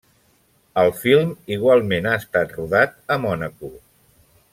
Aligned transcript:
El 0.83 0.87
film 1.01 1.35
igualment 1.57 2.09
ha 2.13 2.15
estat 2.21 2.57
rodat 2.61 2.97
a 3.17 3.19
Mònaco. 3.27 3.71